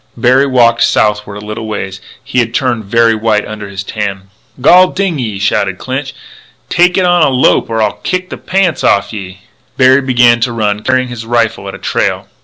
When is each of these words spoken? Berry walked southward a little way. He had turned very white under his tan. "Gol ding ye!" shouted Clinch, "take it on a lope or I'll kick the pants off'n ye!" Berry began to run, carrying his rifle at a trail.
Berry 0.17 0.47
walked 0.47 0.81
southward 0.81 1.35
a 1.43 1.45
little 1.45 1.67
way. 1.67 1.91
He 2.23 2.39
had 2.39 2.55
turned 2.55 2.85
very 2.85 3.13
white 3.13 3.47
under 3.47 3.69
his 3.69 3.83
tan. 3.83 4.31
"Gol 4.59 4.87
ding 4.87 5.19
ye!" 5.19 5.37
shouted 5.37 5.77
Clinch, 5.77 6.15
"take 6.69 6.97
it 6.97 7.05
on 7.05 7.21
a 7.21 7.29
lope 7.29 7.69
or 7.69 7.83
I'll 7.83 7.97
kick 8.01 8.31
the 8.31 8.37
pants 8.37 8.83
off'n 8.83 9.15
ye!" 9.19 9.41
Berry 9.77 10.01
began 10.01 10.39
to 10.39 10.51
run, 10.53 10.79
carrying 10.81 11.09
his 11.09 11.23
rifle 11.27 11.67
at 11.67 11.75
a 11.75 11.77
trail. 11.77 12.25